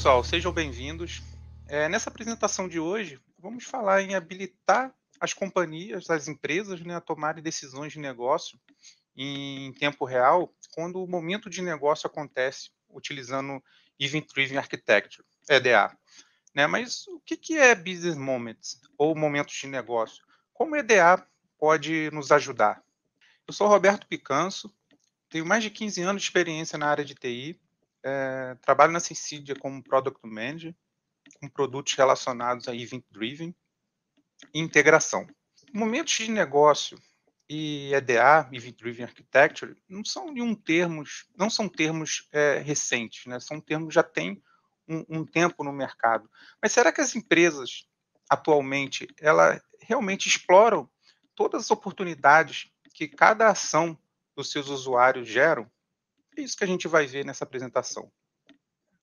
pessoal, 0.00 0.24
sejam 0.24 0.50
bem-vindos. 0.50 1.20
É, 1.68 1.86
nessa 1.86 2.08
apresentação 2.08 2.66
de 2.66 2.80
hoje, 2.80 3.20
vamos 3.38 3.64
falar 3.64 4.00
em 4.00 4.14
habilitar 4.14 4.94
as 5.20 5.34
companhias, 5.34 6.08
as 6.08 6.26
empresas, 6.26 6.80
né, 6.80 6.96
a 6.96 7.02
tomarem 7.02 7.42
decisões 7.42 7.92
de 7.92 7.98
negócio 7.98 8.58
em 9.14 9.74
tempo 9.74 10.06
real 10.06 10.50
quando 10.72 11.04
o 11.04 11.06
momento 11.06 11.50
de 11.50 11.60
negócio 11.60 12.06
acontece 12.06 12.70
utilizando 12.88 13.62
Event 13.98 14.26
Driven 14.32 14.56
Architecture, 14.56 15.22
EDA. 15.50 15.94
Né? 16.54 16.66
Mas 16.66 17.06
o 17.08 17.20
que, 17.20 17.36
que 17.36 17.58
é 17.58 17.74
Business 17.74 18.16
Moments 18.16 18.80
ou 18.96 19.14
momentos 19.14 19.54
de 19.54 19.66
negócio? 19.66 20.24
Como 20.54 20.76
EDA 20.76 21.22
pode 21.58 22.10
nos 22.10 22.32
ajudar? 22.32 22.82
Eu 23.46 23.52
sou 23.52 23.68
Roberto 23.68 24.06
Picanso, 24.06 24.74
tenho 25.28 25.44
mais 25.44 25.62
de 25.62 25.68
15 25.68 26.00
anos 26.00 26.22
de 26.22 26.28
experiência 26.28 26.78
na 26.78 26.86
área 26.86 27.04
de 27.04 27.14
TI, 27.14 27.60
é, 28.04 28.56
trabalho 28.62 28.92
na 28.92 29.00
Sensidia 29.00 29.54
como 29.54 29.82
Product 29.82 30.20
Manager, 30.26 30.74
com 31.40 31.48
produtos 31.48 31.94
relacionados 31.94 32.68
a 32.68 32.74
Event 32.74 33.04
Driven 33.10 33.54
e 34.54 34.60
integração. 34.60 35.26
Momentos 35.72 36.14
de 36.14 36.30
negócio 36.30 36.98
e 37.48 37.92
EDA, 37.92 38.48
Event 38.52 38.76
Driven 38.76 39.04
Architecture, 39.04 39.76
não 39.88 40.04
são 40.04 40.30
nenhum 40.30 40.54
termos, 40.54 41.26
não 41.36 41.50
são 41.50 41.68
termos 41.68 42.28
é, 42.32 42.58
recentes, 42.58 43.26
né? 43.26 43.40
São 43.40 43.60
termos 43.60 43.88
que 43.88 43.94
já 43.94 44.02
têm 44.02 44.40
um, 44.88 45.04
um, 45.08 45.24
tempo 45.24 45.64
no 45.64 45.72
mercado. 45.72 46.30
Mas 46.62 46.72
será 46.72 46.92
que 46.92 47.00
as 47.00 47.14
empresas 47.16 47.86
atualmente 48.28 49.08
ela 49.20 49.60
realmente 49.80 50.28
exploram 50.28 50.88
todas 51.34 51.64
as 51.64 51.70
oportunidades 51.72 52.70
que 52.94 53.08
cada 53.08 53.48
ação 53.48 53.98
dos 54.36 54.52
seus 54.52 54.68
usuários 54.68 55.26
geram? 55.26 55.68
É 56.40 56.42
isso 56.42 56.56
que 56.56 56.64
a 56.64 56.66
gente 56.66 56.88
vai 56.88 57.06
ver 57.06 57.22
nessa 57.22 57.44
apresentação. 57.44 58.10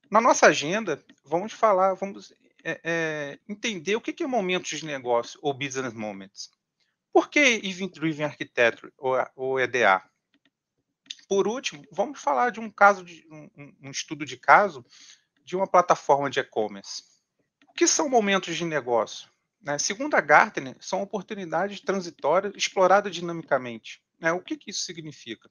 Na 0.09 0.19
nossa 0.19 0.47
agenda, 0.47 0.99
vamos 1.23 1.53
falar, 1.53 1.93
vamos 1.93 2.33
é, 2.63 2.81
é, 2.83 3.39
entender 3.47 3.95
o 3.95 4.01
que 4.01 4.23
é 4.23 4.27
momentos 4.27 4.79
de 4.79 4.85
negócio 4.85 5.39
ou 5.43 5.53
business 5.53 5.93
moments. 5.93 6.49
Por 7.13 7.29
que 7.29 7.61
Event 7.63 7.93
Driven 7.93 8.25
Architecture 8.25 8.91
ou, 9.35 9.59
EDA? 9.59 10.01
Por 11.29 11.47
último, 11.47 11.85
vamos 11.91 12.19
falar 12.19 12.49
de 12.49 12.59
um 12.59 12.71
caso 12.71 13.05
de 13.05 13.23
um, 13.29 13.75
um 13.83 13.91
estudo 13.91 14.25
de 14.25 14.37
caso 14.37 14.83
de 15.43 15.55
uma 15.55 15.67
plataforma 15.67 16.31
de 16.31 16.39
e-commerce. 16.39 17.03
O 17.67 17.73
que 17.73 17.87
são 17.87 18.09
momentos 18.09 18.55
de 18.55 18.65
negócio? 18.65 19.29
Né? 19.61 19.77
Segundo 19.77 20.15
a 20.15 20.21
Gartner, 20.21 20.75
são 20.79 21.03
oportunidades 21.03 21.81
transitórias 21.81 22.53
exploradas 22.55 23.13
dinamicamente. 23.13 24.01
Né? 24.19 24.31
O 24.31 24.41
que, 24.41 24.57
que 24.57 24.71
isso 24.71 24.81
significa? 24.81 25.47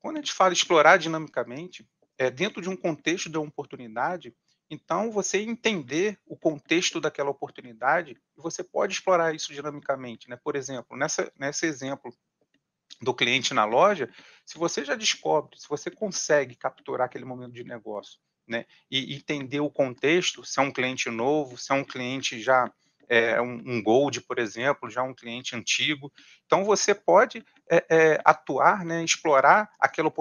Quando 0.00 0.16
a 0.16 0.20
gente 0.20 0.32
fala 0.32 0.52
explorar 0.52 0.96
dinamicamente, 0.96 1.86
é, 2.16 2.30
dentro 2.30 2.60
de 2.60 2.68
um 2.68 2.76
contexto 2.76 3.28
de 3.30 3.38
uma 3.38 3.46
oportunidade, 3.48 4.34
então 4.70 5.10
você 5.10 5.38
entender 5.38 6.18
o 6.26 6.36
contexto 6.36 7.00
daquela 7.00 7.30
oportunidade 7.30 8.20
e 8.36 8.40
você 8.40 8.62
pode 8.62 8.92
explorar 8.92 9.34
isso 9.34 9.52
dinamicamente. 9.52 10.28
Né? 10.28 10.36
Por 10.36 10.56
exemplo, 10.56 10.96
nessa, 10.96 11.32
nesse 11.38 11.66
exemplo 11.66 12.12
do 13.00 13.14
cliente 13.14 13.54
na 13.54 13.64
loja, 13.64 14.12
se 14.44 14.58
você 14.58 14.84
já 14.84 14.94
descobre, 14.94 15.58
se 15.58 15.68
você 15.68 15.90
consegue 15.90 16.54
capturar 16.54 17.06
aquele 17.06 17.24
momento 17.24 17.52
de 17.52 17.64
negócio 17.64 18.18
né, 18.46 18.66
e 18.90 19.14
entender 19.14 19.60
o 19.60 19.70
contexto, 19.70 20.44
se 20.44 20.58
é 20.58 20.62
um 20.62 20.72
cliente 20.72 21.08
novo, 21.10 21.56
se 21.56 21.70
é 21.70 21.74
um 21.74 21.84
cliente 21.84 22.40
já 22.40 22.72
é, 23.08 23.40
um, 23.40 23.62
um, 23.64 23.82
Gold, 23.82 24.20
por 24.20 24.38
exemplo, 24.38 24.90
já 24.90 25.02
um 25.02 25.14
cliente 25.14 25.56
antigo. 25.56 26.12
Então, 26.46 26.64
você 26.64 26.94
pode 26.94 27.44
é, 27.70 27.84
é, 27.88 28.20
atuar, 28.24 28.84
né, 28.84 29.02
explorar 29.02 29.70
aquela 29.80 30.12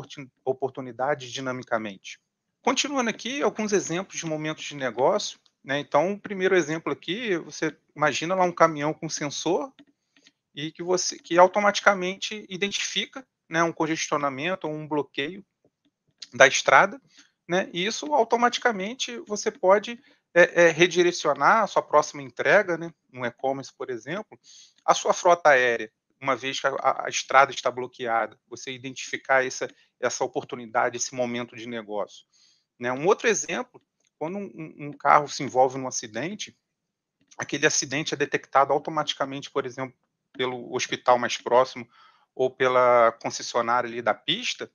oportunidade 0.45 1.31
dinamicamente. 1.31 2.19
Continuando 2.61 3.09
aqui, 3.09 3.41
alguns 3.41 3.71
exemplos 3.71 4.17
de 4.17 4.25
momentos 4.25 4.63
de 4.63 4.75
negócio. 4.75 5.39
Né? 5.63 5.79
Então, 5.79 6.13
o 6.13 6.19
primeiro 6.19 6.55
exemplo 6.55 6.91
aqui, 6.91 7.37
você 7.37 7.75
imagina 7.95 8.35
lá 8.35 8.43
um 8.43 8.51
caminhão 8.51 8.93
com 8.93 9.09
sensor 9.09 9.73
e 10.55 10.71
que 10.71 10.81
você 10.81 11.17
que 11.17 11.37
automaticamente 11.37 12.45
identifica 12.49 13.25
né, 13.49 13.61
um 13.63 13.71
congestionamento 13.71 14.67
ou 14.67 14.73
um 14.73 14.87
bloqueio 14.87 15.45
da 16.33 16.47
estrada, 16.47 16.99
né? 17.47 17.69
E 17.73 17.85
isso 17.85 18.13
automaticamente 18.13 19.17
você 19.27 19.49
pode 19.49 19.99
é, 20.37 20.65
é, 20.65 20.69
redirecionar 20.69 21.63
a 21.63 21.67
sua 21.67 21.81
próxima 21.81 22.21
entrega, 22.21 22.77
né, 22.77 22.93
no 23.11 23.25
e-commerce, 23.25 23.73
por 23.75 23.89
exemplo, 23.89 24.39
a 24.85 24.93
sua 24.93 25.11
frota 25.11 25.49
aérea, 25.49 25.91
uma 26.21 26.35
vez 26.35 26.59
que 26.59 26.67
a, 26.67 27.05
a 27.05 27.09
estrada 27.09 27.51
está 27.51 27.71
bloqueada, 27.71 28.39
você 28.47 28.71
identificar 28.71 29.43
essa, 29.43 29.67
essa 29.99 30.23
oportunidade, 30.23 30.95
esse 30.95 31.15
momento 31.15 31.55
de 31.55 31.67
negócio. 31.67 32.23
Né? 32.79 32.91
Um 32.91 33.07
outro 33.07 33.27
exemplo, 33.27 33.81
quando 34.19 34.37
um, 34.37 34.75
um 34.77 34.93
carro 34.93 35.27
se 35.27 35.41
envolve 35.41 35.79
num 35.79 35.87
acidente, 35.87 36.55
aquele 37.35 37.65
acidente 37.65 38.13
é 38.13 38.17
detectado 38.17 38.71
automaticamente, 38.71 39.49
por 39.49 39.65
exemplo, 39.65 39.97
pelo 40.33 40.71
hospital 40.71 41.17
mais 41.17 41.39
próximo 41.39 41.89
ou 42.35 42.51
pela 42.51 43.11
concessionária 43.23 43.89
ali 43.89 44.03
da 44.03 44.13
pista, 44.13 44.71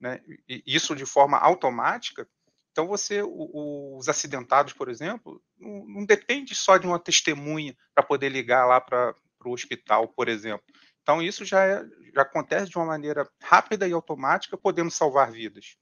né? 0.00 0.20
E 0.48 0.62
isso 0.64 0.94
de 0.94 1.06
forma 1.06 1.38
automática, 1.38 2.28
então, 2.76 2.86
você, 2.86 3.22
o, 3.22 3.96
os 3.96 4.06
acidentados, 4.06 4.74
por 4.74 4.90
exemplo, 4.90 5.42
não, 5.58 5.86
não, 5.86 6.04
depende 6.04 6.54
só 6.54 6.76
de 6.76 6.86
uma 6.86 6.98
testemunha 6.98 7.74
para 7.94 8.04
poder 8.04 8.28
ligar 8.28 8.66
lá 8.66 8.78
para 8.78 9.14
o 9.46 9.50
hospital, 9.50 10.08
por 10.08 10.28
exemplo. 10.28 10.62
Então, 11.00 11.22
isso 11.22 11.42
já, 11.42 11.64
é, 11.64 11.82
já 12.14 12.20
acontece 12.20 12.68
de 12.68 12.76
uma 12.76 12.84
maneira 12.84 13.26
rápida 13.40 13.88
e 13.88 13.94
automática, 13.94 14.58
podendo 14.58 14.90
salvar 14.90 15.32
vidas. 15.32 15.78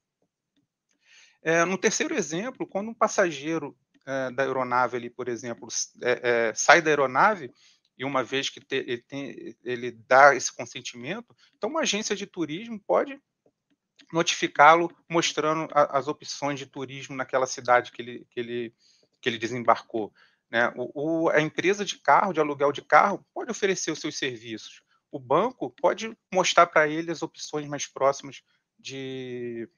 É, 1.42 1.64
no 1.64 1.76
terceiro 1.76 2.14
exemplo, 2.14 2.64
quando 2.64 2.90
um 2.90 2.94
passageiro 2.94 3.76
é, 4.06 4.30
da 4.30 4.44
aeronave, 4.44 4.96
ali, 4.96 5.10
por 5.10 5.28
exemplo, 5.28 5.66
é, 6.00 6.50
é 6.50 6.54
sai 6.54 6.80
da 6.80 6.90
aeronave, 6.90 7.52
e 7.98 8.04
uma 8.04 8.22
vez 8.22 8.48
que 8.48 8.60
te, 8.60 8.76
ele, 8.76 9.02
tem, 9.02 9.56
ele 9.64 9.90
dá 9.90 10.32
esse 10.36 10.52
consentimento, 10.52 11.34
então 11.56 11.70
uma 11.70 11.80
agência 11.80 12.14
de 12.14 12.24
turismo 12.24 12.80
pode 12.86 13.20
notificá-lo 14.12 14.94
mostrando 15.08 15.68
a, 15.72 15.98
as 15.98 16.08
opções 16.08 16.58
de 16.58 16.66
turismo 16.66 17.16
naquela 17.16 17.46
cidade 17.46 17.92
que 17.92 18.02
ele, 18.02 18.26
que 18.30 18.40
ele, 18.40 18.74
que 19.20 19.28
ele 19.28 19.38
desembarcou. 19.38 20.12
Né? 20.50 20.72
O, 20.76 21.24
o, 21.24 21.28
a 21.30 21.40
empresa 21.40 21.84
de 21.84 21.98
carro, 21.98 22.32
de 22.32 22.40
aluguel 22.40 22.72
de 22.72 22.82
carro, 22.82 23.24
pode 23.32 23.50
oferecer 23.50 23.90
os 23.90 23.98
seus 23.98 24.16
serviços. 24.16 24.82
O 25.10 25.18
banco 25.18 25.70
pode 25.70 26.16
mostrar 26.32 26.66
para 26.66 26.88
ele 26.88 27.10
as 27.10 27.22
opções 27.22 27.66
mais 27.66 27.86
próximas 27.86 28.42
de, 28.78 29.68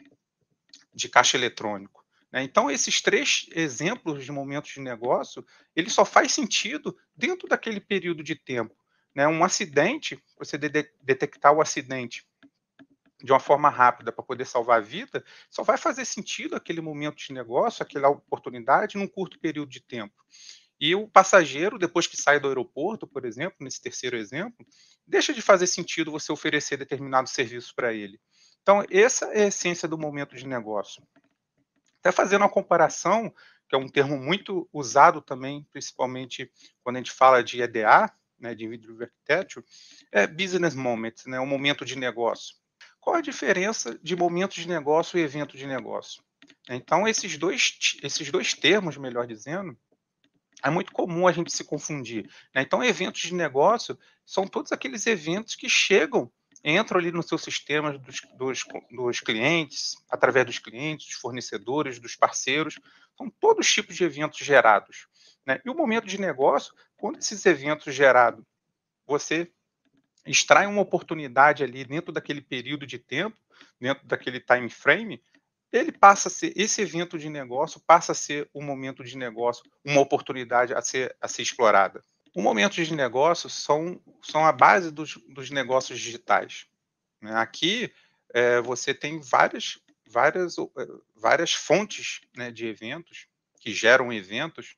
de 0.94 1.08
caixa 1.08 1.36
eletrônico. 1.36 2.04
Né? 2.32 2.42
Então, 2.42 2.70
esses 2.70 3.00
três 3.00 3.46
exemplos 3.52 4.24
de 4.24 4.32
momentos 4.32 4.72
de 4.72 4.80
negócio, 4.80 5.44
ele 5.74 5.90
só 5.90 6.04
faz 6.04 6.32
sentido 6.32 6.96
dentro 7.14 7.48
daquele 7.48 7.80
período 7.80 8.22
de 8.22 8.34
tempo. 8.34 8.74
Né? 9.14 9.26
Um 9.26 9.42
acidente, 9.44 10.22
você 10.38 10.58
de 10.58 10.68
detectar 11.02 11.54
o 11.54 11.62
acidente 11.62 12.26
de 13.26 13.32
uma 13.32 13.40
forma 13.40 13.68
rápida 13.68 14.12
para 14.12 14.24
poder 14.24 14.46
salvar 14.46 14.78
a 14.78 14.80
vida, 14.80 15.22
só 15.50 15.64
vai 15.64 15.76
fazer 15.76 16.04
sentido 16.04 16.54
aquele 16.54 16.80
momento 16.80 17.16
de 17.16 17.32
negócio, 17.32 17.82
aquela 17.82 18.08
oportunidade, 18.08 18.96
num 18.96 19.08
curto 19.08 19.38
período 19.38 19.68
de 19.68 19.80
tempo. 19.80 20.14
E 20.78 20.94
o 20.94 21.08
passageiro, 21.08 21.78
depois 21.78 22.06
que 22.06 22.16
sai 22.16 22.38
do 22.38 22.46
aeroporto, 22.46 23.06
por 23.06 23.24
exemplo, 23.24 23.56
nesse 23.60 23.82
terceiro 23.82 24.16
exemplo, 24.16 24.64
deixa 25.06 25.34
de 25.34 25.42
fazer 25.42 25.66
sentido 25.66 26.12
você 26.12 26.30
oferecer 26.30 26.76
determinados 26.76 27.32
serviços 27.32 27.72
para 27.72 27.92
ele. 27.92 28.20
Então, 28.62 28.84
essa 28.90 29.26
é 29.26 29.44
a 29.44 29.48
essência 29.48 29.88
do 29.88 29.98
momento 29.98 30.36
de 30.36 30.46
negócio. 30.46 31.02
Até 31.98 32.12
fazendo 32.12 32.42
uma 32.42 32.48
comparação, 32.48 33.34
que 33.68 33.74
é 33.74 33.78
um 33.78 33.88
termo 33.88 34.16
muito 34.16 34.68
usado 34.72 35.20
também, 35.20 35.66
principalmente 35.72 36.50
quando 36.84 36.96
a 36.96 36.98
gente 37.00 37.10
fala 37.10 37.42
de 37.42 37.60
EDA, 37.60 38.12
né, 38.38 38.54
de 38.54 38.66
Individual 38.66 39.02
Architecture, 39.02 39.64
é 40.12 40.26
business 40.26 40.74
moment, 40.74 41.14
né, 41.26 41.40
um 41.40 41.46
momento 41.46 41.84
de 41.84 41.96
negócio. 41.96 42.54
Qual 43.06 43.14
a 43.14 43.20
diferença 43.20 43.96
de 44.02 44.16
momento 44.16 44.56
de 44.56 44.66
negócio 44.66 45.16
e 45.16 45.22
evento 45.22 45.56
de 45.56 45.64
negócio? 45.64 46.24
Então, 46.68 47.06
esses 47.06 47.38
dois, 47.38 47.78
esses 48.02 48.32
dois 48.32 48.52
termos, 48.52 48.96
melhor 48.96 49.28
dizendo, 49.28 49.78
é 50.60 50.68
muito 50.70 50.90
comum 50.90 51.28
a 51.28 51.30
gente 51.30 51.52
se 51.52 51.62
confundir. 51.62 52.28
Né? 52.52 52.62
Então, 52.62 52.82
eventos 52.82 53.20
de 53.20 53.32
negócio 53.32 53.96
são 54.24 54.44
todos 54.44 54.72
aqueles 54.72 55.06
eventos 55.06 55.54
que 55.54 55.68
chegam, 55.68 56.28
entram 56.64 56.98
ali 56.98 57.12
no 57.12 57.22
seu 57.22 57.38
sistema 57.38 57.96
dos, 57.96 58.22
dos, 58.36 58.64
dos 58.90 59.20
clientes, 59.20 59.94
através 60.10 60.44
dos 60.44 60.58
clientes, 60.58 61.06
dos 61.06 61.20
fornecedores, 61.20 62.00
dos 62.00 62.16
parceiros. 62.16 62.74
São 63.16 63.30
todos 63.38 63.68
os 63.68 63.72
tipos 63.72 63.94
de 63.94 64.02
eventos 64.02 64.40
gerados. 64.40 65.06
Né? 65.46 65.60
E 65.64 65.70
o 65.70 65.76
momento 65.76 66.08
de 66.08 66.20
negócio, 66.20 66.74
quando 66.96 67.20
esses 67.20 67.46
eventos 67.46 67.94
gerados, 67.94 68.44
você 69.06 69.48
extrai 70.26 70.66
uma 70.66 70.82
oportunidade 70.82 71.62
ali 71.62 71.84
dentro 71.84 72.12
daquele 72.12 72.40
período 72.40 72.86
de 72.86 72.98
tempo, 72.98 73.36
dentro 73.80 74.06
daquele 74.06 74.40
time 74.40 74.68
frame, 74.68 75.22
ele 75.72 75.92
passa 75.92 76.28
a 76.28 76.30
ser, 76.30 76.52
esse 76.56 76.80
evento 76.80 77.18
de 77.18 77.28
negócio 77.28 77.80
passa 77.80 78.12
a 78.12 78.14
ser 78.14 78.48
um 78.54 78.62
momento 78.62 79.04
de 79.04 79.16
negócio, 79.16 79.64
uma 79.84 80.00
oportunidade 80.00 80.72
a 80.74 80.80
ser, 80.80 81.16
a 81.20 81.28
ser 81.28 81.42
explorada. 81.42 82.02
Os 82.34 82.42
momentos 82.42 82.86
de 82.86 82.94
negócio 82.94 83.48
são, 83.48 84.00
são 84.22 84.44
a 84.44 84.52
base 84.52 84.90
dos, 84.90 85.16
dos 85.28 85.50
negócios 85.50 85.98
digitais. 85.98 86.66
Né? 87.20 87.34
Aqui 87.34 87.92
é, 88.32 88.60
você 88.60 88.92
tem 88.92 89.20
várias, 89.20 89.78
várias, 90.06 90.56
várias 91.14 91.52
fontes 91.52 92.20
né, 92.36 92.50
de 92.50 92.66
eventos 92.66 93.26
que 93.60 93.72
geram 93.72 94.12
eventos 94.12 94.76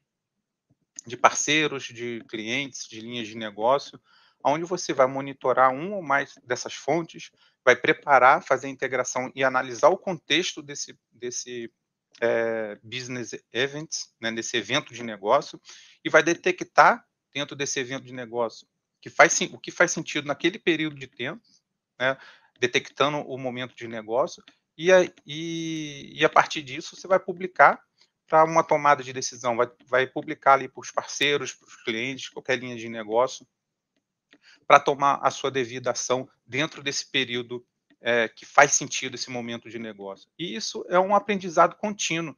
de 1.07 1.17
parceiros, 1.17 1.85
de 1.85 2.23
clientes, 2.29 2.87
de 2.87 3.01
linhas 3.01 3.29
de 3.29 3.37
negócio, 3.37 4.01
onde 4.45 4.65
você 4.65 4.93
vai 4.93 5.07
monitorar 5.07 5.71
um 5.71 5.95
ou 5.95 6.03
mais 6.03 6.35
dessas 6.45 6.75
fontes, 6.75 7.31
vai 7.65 7.77
preparar, 7.77 8.43
fazer 8.43 8.67
a 8.69 8.71
integração 8.71 9.31
e 9.35 9.45
analisar 9.45 9.89
o 9.89 9.99
contexto 9.99 10.63
desse, 10.63 10.99
desse 11.11 11.73
é, 12.21 12.79
business 12.83 13.33
events, 13.53 14.15
né, 14.21 14.33
desse 14.33 14.57
evento 14.57 14.95
de 14.95 15.03
negócio, 15.03 15.61
e 16.05 16.09
vai 16.09 16.23
detectar 16.23 17.05
dentro 17.33 17.55
desse 17.55 17.79
evento 17.79 18.05
de 18.05 18.13
negócio 18.13 18.67
que 19.01 19.11
faz, 19.11 19.41
o 19.53 19.59
que 19.59 19.71
faz 19.71 19.93
sentido 19.93 20.27
naquele 20.27 20.59
período 20.59 20.97
de 20.97 21.07
tempo, 21.07 21.43
né, 21.99 22.17
detectando 22.59 23.19
o 23.19 23.39
momento 23.39 23.75
de 23.75 23.87
negócio, 23.87 24.43
e 24.77 24.93
a, 24.93 25.05
e, 25.27 26.13
e 26.15 26.25
a 26.25 26.29
partir 26.29 26.63
disso 26.63 26.97
você 26.97 27.07
vai 27.07 27.19
publicar 27.19 27.81
para 28.29 28.45
uma 28.45 28.63
tomada 28.63 29.03
de 29.03 29.13
decisão, 29.13 29.57
vai, 29.57 29.71
vai 29.87 30.07
publicar 30.07 30.55
ali 30.55 30.69
para 30.69 30.81
os 30.81 30.91
parceiros, 30.91 31.53
para 31.53 31.67
os 31.67 31.83
clientes, 31.83 32.29
qualquer 32.29 32.59
linha 32.59 32.77
de 32.77 32.89
negócio, 32.89 33.47
para 34.69 34.79
tomar 34.79 35.19
a 35.23 35.31
sua 35.31 35.51
devida 35.51 35.93
ação 35.93 36.29
dentro 36.47 36.83
desse 36.83 37.11
período 37.11 37.67
é, 38.03 38.29
que 38.29 38.45
faz 38.45 38.73
sentido 38.73 39.15
esse 39.15 39.31
momento 39.31 39.71
de 39.71 39.79
negócio. 39.79 40.31
E 40.39 40.55
isso 40.55 40.85
é 40.91 41.01
um 41.01 41.15
aprendizado 41.15 41.75
contínuo 41.77 42.37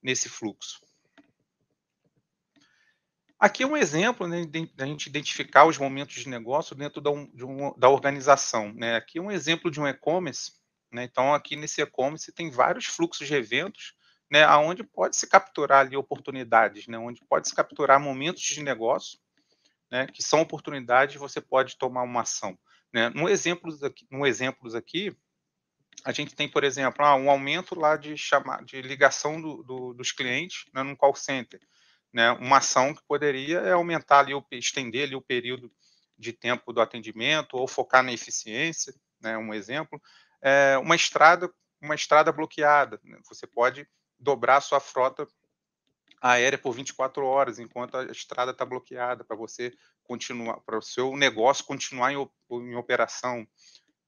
nesse 0.00 0.28
fluxo. 0.28 0.80
Aqui 3.38 3.64
é 3.64 3.66
um 3.66 3.76
exemplo 3.76 4.28
né, 4.28 4.46
da 4.76 4.86
gente 4.86 5.08
identificar 5.08 5.64
os 5.64 5.76
momentos 5.76 6.14
de 6.14 6.28
negócio 6.28 6.76
dentro 6.76 7.00
da, 7.00 7.10
um, 7.10 7.26
de 7.34 7.44
um, 7.44 7.76
da 7.76 7.88
organização. 7.88 8.72
Né? 8.72 8.94
Aqui 8.94 9.18
é 9.18 9.20
um 9.20 9.32
exemplo 9.32 9.68
de 9.68 9.80
um 9.80 9.88
e-commerce. 9.88 10.52
Né? 10.92 11.02
Então, 11.02 11.34
aqui 11.34 11.56
nesse 11.56 11.82
e-commerce 11.82 12.30
tem 12.30 12.48
vários 12.48 12.86
fluxos 12.86 13.26
de 13.26 13.34
eventos, 13.34 13.94
né, 14.30 14.48
onde 14.56 14.84
pode 14.84 15.16
se 15.16 15.26
capturar 15.26 15.80
ali 15.80 15.96
oportunidades, 15.96 16.86
né, 16.86 16.96
onde 16.96 17.20
pode 17.24 17.48
se 17.48 17.54
capturar 17.54 18.00
momentos 18.00 18.42
de 18.42 18.62
negócio, 18.62 19.18
né, 19.92 20.06
que 20.06 20.22
são 20.22 20.40
oportunidades, 20.40 21.16
você 21.16 21.38
pode 21.38 21.76
tomar 21.76 22.02
uma 22.02 22.22
ação. 22.22 22.58
Né? 22.90 23.10
No, 23.10 23.28
exemplos 23.28 23.82
aqui, 23.82 24.06
exemplos 24.24 24.74
aqui, 24.74 25.14
a 26.02 26.12
gente 26.12 26.34
tem, 26.34 26.48
por 26.48 26.64
exemplo, 26.64 27.04
ah, 27.04 27.14
um 27.14 27.30
aumento 27.30 27.78
lá 27.78 27.98
de, 27.98 28.16
chamar, 28.16 28.64
de 28.64 28.80
ligação 28.80 29.38
do, 29.38 29.62
do, 29.62 29.92
dos 29.92 30.10
clientes 30.10 30.64
né, 30.72 30.82
num 30.82 30.96
call 30.96 31.14
center. 31.14 31.60
Né? 32.10 32.30
Uma 32.32 32.56
ação 32.56 32.94
que 32.94 33.02
poderia 33.06 33.58
é 33.58 33.72
aumentar 33.72 34.20
ali, 34.20 34.32
estender 34.52 35.04
ali 35.04 35.14
o 35.14 35.20
período 35.20 35.70
de 36.18 36.32
tempo 36.32 36.72
do 36.72 36.80
atendimento 36.80 37.58
ou 37.58 37.68
focar 37.68 38.02
na 38.02 38.14
eficiência, 38.14 38.94
né? 39.20 39.36
um 39.36 39.52
exemplo. 39.52 40.00
É, 40.40 40.78
uma 40.78 40.96
estrada 40.96 41.52
uma 41.82 41.96
estrada 41.96 42.30
bloqueada, 42.30 43.00
né? 43.02 43.18
você 43.28 43.44
pode 43.44 43.84
dobrar 44.16 44.60
sua 44.60 44.78
frota 44.78 45.26
aérea 46.22 46.56
por 46.56 46.72
24 46.72 47.26
horas 47.26 47.58
enquanto 47.58 47.96
a 47.96 48.04
estrada 48.04 48.52
está 48.52 48.64
bloqueada 48.64 49.24
para 49.24 49.36
você 49.36 49.72
continuar, 50.04 50.60
para 50.60 50.78
o 50.78 50.82
seu 50.82 51.16
negócio 51.16 51.64
continuar 51.64 52.12
em, 52.12 52.30
em 52.50 52.76
operação, 52.76 53.46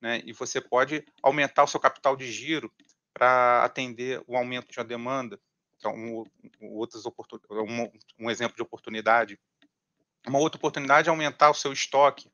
né? 0.01 0.23
E 0.25 0.33
você 0.33 0.61
pode 0.61 1.05
aumentar 1.23 1.65
o 1.65 1.67
seu 1.67 1.81
capital 1.81 2.17
de 2.17 2.31
giro 2.31 2.73
para 3.13 3.65
atender 3.65 4.23
o 4.27 4.37
aumento 4.37 4.71
de 4.71 4.79
uma 4.79 4.85
demanda. 4.85 5.41
Então, 5.77 5.93
um, 5.93 6.25
outras 6.61 7.05
um, 7.05 7.91
um 8.19 8.31
exemplo 8.31 8.57
de 8.57 8.63
oportunidade. 8.63 9.39
Uma 10.27 10.39
outra 10.39 10.57
oportunidade 10.57 11.09
é 11.09 11.11
aumentar 11.11 11.51
o 11.51 11.55
seu 11.55 11.73
estoque, 11.73 12.31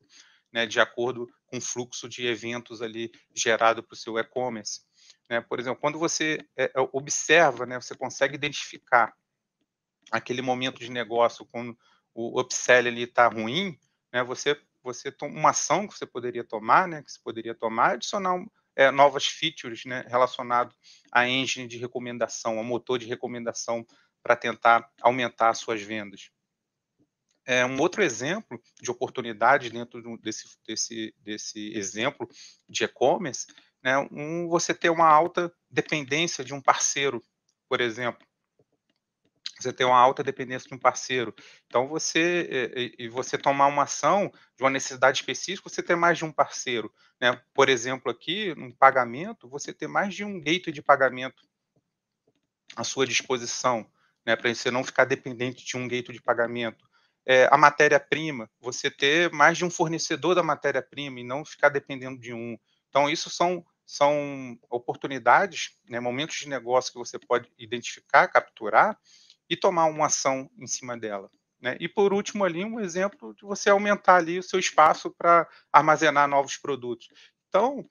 né, 0.52 0.66
de 0.66 0.78
acordo 0.78 1.28
com 1.46 1.58
o 1.58 1.60
fluxo 1.60 2.08
de 2.08 2.26
eventos 2.26 2.82
ali 2.82 3.10
gerado 3.34 3.82
para 3.82 3.94
o 3.94 3.96
seu 3.96 4.18
e-commerce. 4.18 4.82
Né? 5.28 5.40
Por 5.40 5.58
exemplo, 5.58 5.80
quando 5.80 5.98
você 5.98 6.38
é, 6.56 6.70
observa, 6.92 7.66
né, 7.66 7.80
você 7.80 7.94
consegue 7.94 8.34
identificar 8.34 9.14
aquele 10.10 10.42
momento 10.42 10.78
de 10.78 10.90
negócio 10.90 11.46
quando 11.46 11.76
o 12.14 12.40
upsell 12.40 12.88
está 12.88 13.28
ruim, 13.28 13.78
né, 14.12 14.22
você 14.22 14.60
você 14.82 15.14
uma 15.22 15.50
ação 15.50 15.86
que 15.86 15.96
você 15.96 16.06
poderia 16.06 16.42
tomar, 16.42 16.88
né, 16.88 17.02
que 17.02 17.12
você 17.12 17.20
poderia 17.22 17.54
tomar, 17.54 17.92
adicionar 17.92 18.42
é, 18.74 18.90
novas 18.90 19.26
features, 19.26 19.84
né, 19.84 20.06
relacionado 20.08 20.74
à 21.12 21.28
engine 21.28 21.68
de 21.68 21.76
recomendação, 21.76 22.58
ao 22.58 22.64
motor 22.64 22.98
de 22.98 23.06
recomendação 23.06 23.86
para 24.22 24.36
tentar 24.36 24.90
aumentar 25.02 25.50
as 25.50 25.58
suas 25.58 25.82
vendas. 25.82 26.30
É, 27.46 27.64
um 27.66 27.78
outro 27.80 28.02
exemplo 28.02 28.60
de 28.80 28.90
oportunidade 28.90 29.70
dentro 29.70 30.16
desse, 30.18 30.46
desse, 30.66 31.14
desse 31.18 31.76
exemplo 31.76 32.28
de 32.68 32.84
e-commerce, 32.84 33.46
né, 33.82 33.98
um, 34.10 34.48
você 34.48 34.72
ter 34.72 34.90
uma 34.90 35.08
alta 35.08 35.52
dependência 35.70 36.44
de 36.44 36.54
um 36.54 36.60
parceiro, 36.60 37.22
por 37.68 37.80
exemplo 37.80 38.29
você 39.62 39.72
tem 39.72 39.86
uma 39.86 39.98
alta 39.98 40.22
dependência 40.22 40.68
de 40.68 40.74
um 40.74 40.78
parceiro. 40.78 41.34
Então, 41.66 41.86
você 41.86 42.94
e, 42.98 43.08
você 43.08 43.36
tomar 43.36 43.66
uma 43.66 43.82
ação 43.82 44.32
de 44.56 44.62
uma 44.62 44.70
necessidade 44.70 45.18
específica, 45.18 45.68
você 45.68 45.82
ter 45.82 45.96
mais 45.96 46.18
de 46.18 46.24
um 46.24 46.32
parceiro. 46.32 46.92
Né? 47.20 47.40
Por 47.52 47.68
exemplo, 47.68 48.10
aqui, 48.10 48.54
no 48.54 48.74
pagamento, 48.74 49.48
você 49.48 49.72
ter 49.72 49.86
mais 49.86 50.14
de 50.14 50.24
um 50.24 50.40
gateway 50.40 50.72
de 50.72 50.82
pagamento 50.82 51.42
à 52.76 52.84
sua 52.84 53.06
disposição, 53.06 53.86
né? 54.24 54.36
para 54.36 54.52
você 54.54 54.70
não 54.70 54.82
ficar 54.82 55.04
dependente 55.04 55.64
de 55.64 55.76
um 55.76 55.86
gateway 55.86 56.16
de 56.16 56.22
pagamento. 56.22 56.88
É, 57.26 57.48
a 57.52 57.56
matéria-prima, 57.56 58.50
você 58.58 58.90
ter 58.90 59.30
mais 59.30 59.58
de 59.58 59.64
um 59.64 59.70
fornecedor 59.70 60.34
da 60.34 60.42
matéria-prima 60.42 61.20
e 61.20 61.24
não 61.24 61.44
ficar 61.44 61.68
dependendo 61.68 62.18
de 62.18 62.32
um. 62.32 62.58
Então, 62.88 63.08
isso 63.10 63.28
são, 63.28 63.64
são 63.84 64.58
oportunidades, 64.70 65.78
né, 65.88 66.00
momentos 66.00 66.36
de 66.36 66.48
negócio 66.48 66.92
que 66.92 66.98
você 66.98 67.18
pode 67.18 67.52
identificar, 67.58 68.26
capturar, 68.26 68.98
e 69.50 69.56
tomar 69.56 69.86
uma 69.86 70.06
ação 70.06 70.48
em 70.56 70.66
cima 70.68 70.96
dela. 70.96 71.28
Né? 71.60 71.76
E 71.80 71.88
por 71.88 72.12
último 72.12 72.44
ali 72.44 72.64
um 72.64 72.78
exemplo 72.78 73.34
de 73.34 73.42
você 73.42 73.68
aumentar 73.68 74.16
ali 74.16 74.38
o 74.38 74.42
seu 74.42 74.58
espaço 74.58 75.10
para 75.10 75.46
armazenar 75.72 76.28
novos 76.28 76.56
produtos. 76.56 77.08
Então 77.48 77.84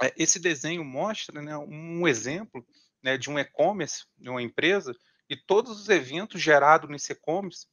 é, 0.00 0.12
esse 0.16 0.38
desenho 0.38 0.84
mostra 0.84 1.40
né, 1.40 1.56
um 1.56 2.06
exemplo 2.06 2.64
né, 3.02 3.16
de 3.16 3.30
um 3.30 3.38
e-commerce, 3.38 4.04
de 4.16 4.28
uma 4.28 4.42
empresa, 4.42 4.94
e 5.28 5.36
todos 5.36 5.80
os 5.80 5.88
eventos 5.88 6.40
gerados 6.40 6.88
nesse 6.88 7.12
e-commerce 7.12 7.66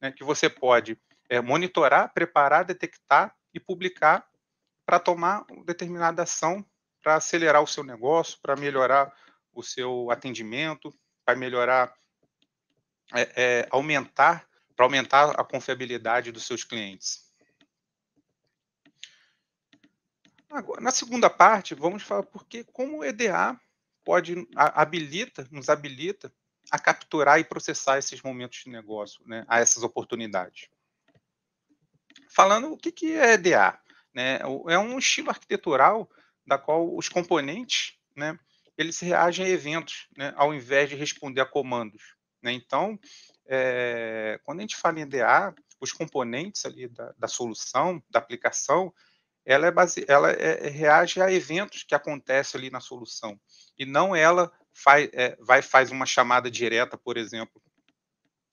né, 0.00 0.12
que 0.12 0.22
você 0.22 0.48
pode 0.48 0.98
é, 1.28 1.40
monitorar, 1.40 2.12
preparar, 2.12 2.64
detectar 2.64 3.34
e 3.52 3.58
publicar 3.58 4.26
para 4.86 5.00
tomar 5.00 5.44
determinada 5.64 6.22
ação 6.22 6.64
para 7.02 7.16
acelerar 7.16 7.62
o 7.62 7.66
seu 7.66 7.82
negócio, 7.82 8.38
para 8.40 8.56
melhorar 8.56 9.12
o 9.52 9.62
seu 9.62 10.10
atendimento, 10.10 10.94
para 11.24 11.36
melhorar 11.36 11.94
é, 13.14 13.32
é, 13.36 13.68
aumentar, 13.70 14.46
para 14.76 14.84
aumentar 14.84 15.30
a 15.30 15.44
confiabilidade 15.44 16.32
dos 16.32 16.44
seus 16.44 16.64
clientes. 16.64 17.24
Agora, 20.50 20.80
na 20.80 20.90
segunda 20.90 21.30
parte, 21.30 21.74
vamos 21.74 22.02
falar 22.02 22.24
porque 22.24 22.64
como 22.64 22.98
o 22.98 23.04
EDA 23.04 23.58
pode 24.04 24.46
habilita, 24.54 25.48
nos 25.50 25.68
habilita 25.68 26.32
a 26.70 26.78
capturar 26.78 27.40
e 27.40 27.44
processar 27.44 27.98
esses 27.98 28.22
momentos 28.22 28.62
de 28.64 28.70
negócio, 28.70 29.22
né, 29.26 29.44
a 29.48 29.58
essas 29.60 29.82
oportunidades. 29.82 30.68
Falando 32.28 32.72
o 32.72 32.76
que, 32.76 32.92
que 32.92 33.12
é 33.14 33.32
EDA, 33.32 33.78
né, 34.14 34.38
é 34.68 34.78
um 34.78 34.98
estilo 34.98 35.30
arquitetural 35.30 36.08
da 36.46 36.58
qual 36.58 36.94
os 36.94 37.08
componentes, 37.08 37.94
né, 38.14 38.38
eles 38.76 38.98
reagem 39.00 39.46
a 39.46 39.48
eventos, 39.48 40.08
né, 40.16 40.32
ao 40.36 40.54
invés 40.54 40.88
de 40.88 40.96
responder 40.96 41.40
a 41.40 41.46
comandos. 41.46 42.13
Né? 42.44 42.52
Então, 42.52 42.98
é, 43.46 44.38
quando 44.44 44.58
a 44.58 44.60
gente 44.60 44.76
fala 44.76 45.00
em 45.00 45.02
EDA, 45.02 45.54
os 45.80 45.92
componentes 45.92 46.64
ali 46.66 46.86
da, 46.88 47.14
da 47.16 47.26
solução, 47.26 48.02
da 48.10 48.18
aplicação, 48.18 48.92
ela, 49.46 49.66
é 49.66 49.70
base, 49.70 50.04
ela 50.06 50.30
é, 50.30 50.68
reage 50.68 51.20
a 51.20 51.32
eventos 51.32 51.82
que 51.82 51.94
acontecem 51.94 52.58
ali 52.58 52.70
na 52.70 52.80
solução 52.80 53.40
e 53.78 53.84
não 53.86 54.14
ela 54.14 54.52
faz, 54.72 55.08
é, 55.12 55.36
vai 55.40 55.62
faz 55.62 55.90
uma 55.90 56.06
chamada 56.06 56.50
direta, 56.50 56.96
por 56.96 57.16
exemplo, 57.16 57.62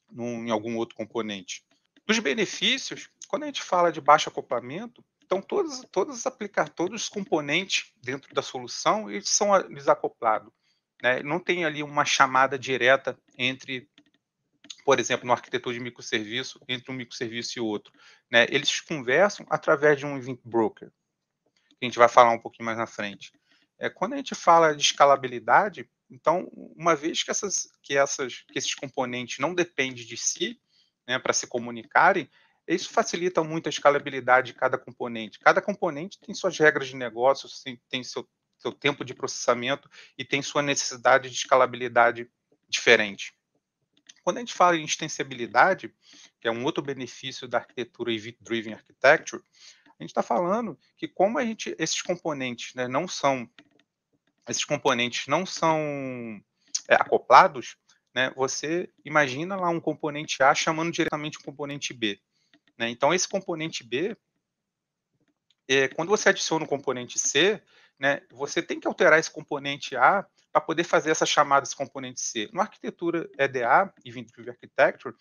num, 0.10 0.45
em 0.45 0.51
algum 0.51 0.77
outro 0.77 0.95
componente. 0.95 1.63
Dos 2.05 2.19
benefícios, 2.19 3.10
quando 3.27 3.43
a 3.43 3.45
gente 3.45 3.62
fala 3.62 3.91
de 3.91 4.01
baixo 4.01 4.29
acoplamento, 4.29 5.03
então 5.24 5.41
todos, 5.41 5.81
todos 5.91 6.25
aplicar 6.25 6.67
todos 6.67 7.03
os 7.03 7.10
componentes 7.10 7.93
dentro 8.01 8.33
da 8.33 8.41
solução 8.41 9.10
eles 9.10 9.29
são 9.29 9.51
desacoplados. 9.69 10.51
Né? 11.01 11.24
Não 11.24 11.39
tem 11.39 11.65
ali 11.65 11.81
uma 11.81 12.05
chamada 12.05 12.58
direta 12.58 13.17
entre, 13.38 13.89
por 14.86 15.00
exemplo, 15.00 15.25
no 15.25 15.34
arquitetura 15.34 15.74
de 15.75 15.81
microserviço, 15.81 16.60
entre 16.67 16.91
um 16.91 16.96
microserviço 16.96 17.58
e 17.58 17.62
outro. 17.62 17.91
Né? 18.29 18.46
Eles 18.50 18.79
conversam 18.81 19.46
através 19.50 19.98
de 19.98 20.05
um 20.05 20.17
event 20.17 20.39
broker, 20.43 20.91
que 21.70 21.84
a 21.84 21.86
gente 21.86 21.98
vai 21.98 22.08
falar 22.08 22.31
um 22.31 22.39
pouquinho 22.39 22.65
mais 22.65 22.77
na 22.77 22.88
frente. 22.88 23.31
É, 23.79 23.89
quando 23.89 24.13
a 24.13 24.17
gente 24.17 24.36
fala 24.36 24.75
de 24.75 24.84
escalabilidade, 24.84 25.89
então, 26.10 26.48
uma 26.75 26.96
vez 26.96 27.24
que, 27.24 27.31
essas, 27.31 27.70
que, 27.81 27.98
essas, 27.98 28.41
que 28.41 28.60
esses 28.60 28.75
componentes 28.75 29.39
não 29.39 29.55
dependem 29.55 30.05
de 30.05 30.17
si 30.17 30.62
né, 31.08 31.17
para 31.17 31.34
se 31.34 31.48
comunicarem, 31.48 32.29
isso 32.67 32.89
facilita 32.89 33.43
muito 33.43 33.67
a 33.67 33.70
escalabilidade 33.70 34.48
de 34.48 34.53
cada 34.53 34.77
componente. 34.77 35.39
Cada 35.39 35.62
componente 35.62 36.20
tem 36.20 36.36
suas 36.36 36.58
regras 36.58 36.89
de 36.89 36.96
negócio, 36.96 37.50
tem 37.89 38.03
seu 38.03 38.27
seu 38.62 38.72
tempo 38.72 39.03
de 39.03 39.13
processamento 39.13 39.89
e 40.18 40.24
tem 40.24 40.41
sua 40.41 40.62
necessidade 40.62 41.30
de 41.30 41.36
escalabilidade 41.36 42.30
diferente. 42.70 43.34
Quando 44.24 44.38
a 44.38 44.39
gente 44.39 44.53
fala 44.53 44.77
em 44.77 44.86
extensibilidade, 44.86 45.94
que 46.39 46.48
é 46.48 46.51
um 46.51 46.63
outro 46.63 46.84
benefício 46.84 47.48
da 47.48 47.58
arquitetura 47.58 48.13
Event-Driven 48.13 48.74
Architecture, 48.74 49.41
a 50.00 50.03
gente 50.03 50.12
está 50.12 50.22
falando 50.22 50.77
que 50.96 51.08
como 51.08 51.39
a 51.39 51.46
gente, 51.46 51.75
esses 51.80 52.01
componentes 52.01 52.74
né, 52.75 52.88
não 52.88 53.08
são 53.08 53.50
esses 54.48 54.65
componentes 54.65 55.27
não 55.27 55.46
são 55.46 55.80
é, 56.88 56.96
acoplados, 56.96 57.77
né, 58.13 58.32
você 58.36 58.89
imagina 59.06 59.56
lá 59.56 59.70
um 59.70 59.80
componente 59.80 60.41
A 60.44 60.53
chamando 60.53 60.91
diretamente 60.91 61.38
o 61.38 61.44
componente 61.44 61.94
B. 61.94 62.20
Né? 62.77 62.89
Então, 62.89 63.13
esse 63.13 63.27
componente 63.27 63.84
B, 63.84 64.18
é, 65.68 65.88
quando 65.88 66.10
você 66.10 66.30
adiciona 66.30 66.65
o 66.65 66.68
componente 66.68 67.18
C, 67.20 67.62
né, 68.01 68.20
você 68.31 68.63
tem 68.63 68.79
que 68.79 68.88
alterar 68.88 69.20
esse 69.20 69.29
componente 69.29 69.96
A 69.96 70.25
para 70.51 70.60
poder 70.60 70.84
fazer 70.84 71.12
essa 71.12 71.24
chamada 71.25 71.62
desse 71.62 71.75
componente 71.75 72.20
C. 72.20 72.50
Na 72.51 72.63
arquitetura 72.63 73.29
EDA, 73.38 73.93
Event 74.03 74.31
Driven 74.31 74.51
Architecture, 74.51 75.15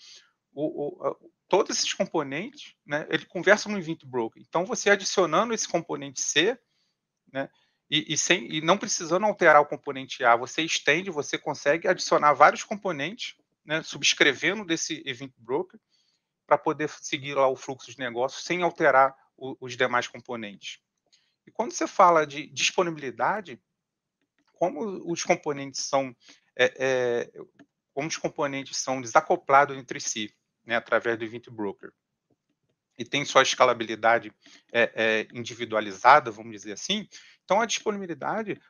o, 0.54 0.86
o, 0.86 1.30
todos 1.46 1.76
esses 1.76 1.92
componentes, 1.92 2.74
né, 2.86 3.06
ele 3.10 3.26
conversa 3.26 3.68
no 3.68 3.76
Event 3.76 4.06
Broker. 4.06 4.42
Então, 4.42 4.64
você 4.64 4.88
adicionando 4.88 5.52
esse 5.52 5.68
componente 5.68 6.22
C, 6.22 6.58
né, 7.30 7.50
e, 7.90 8.14
e, 8.14 8.16
sem, 8.16 8.50
e 8.50 8.62
não 8.62 8.78
precisando 8.78 9.26
alterar 9.26 9.60
o 9.60 9.66
componente 9.66 10.24
A, 10.24 10.34
você 10.34 10.62
estende, 10.62 11.10
você 11.10 11.36
consegue 11.36 11.86
adicionar 11.86 12.32
vários 12.32 12.64
componentes, 12.64 13.36
né, 13.62 13.82
subscrevendo 13.82 14.64
desse 14.64 15.02
Event 15.04 15.34
Broker, 15.36 15.78
para 16.46 16.56
poder 16.56 16.88
seguir 16.88 17.34
lá 17.34 17.46
o 17.46 17.56
fluxo 17.56 17.90
de 17.90 17.98
negócio 17.98 18.40
sem 18.40 18.62
alterar 18.62 19.14
o, 19.36 19.54
os 19.60 19.76
demais 19.76 20.08
componentes. 20.08 20.80
E 21.46 21.50
quando 21.50 21.72
você 21.72 21.86
fala 21.86 22.26
de 22.26 22.46
disponibilidade, 22.48 23.60
como 24.54 25.10
os 25.10 25.24
componentes 25.24 25.82
são 25.82 26.14
é, 26.56 26.74
é, 26.78 27.30
como 27.92 28.08
os 28.08 28.16
componentes 28.16 28.76
são 28.76 29.00
desacoplados 29.00 29.76
entre 29.76 30.00
si, 30.00 30.34
né, 30.64 30.76
através 30.76 31.18
do 31.18 31.24
Event 31.24 31.48
Broker, 31.50 31.92
e 32.98 33.04
tem 33.04 33.24
sua 33.24 33.42
escalabilidade 33.42 34.32
é, 34.72 34.92
é 34.94 35.28
individualizada, 35.32 36.30
vamos 36.30 36.52
dizer 36.52 36.72
assim, 36.72 37.08
então, 37.50 37.60
a 37.60 37.66
disponibilidade, 37.66 38.60